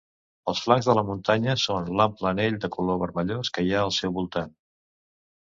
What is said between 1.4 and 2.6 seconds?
són l'ample anell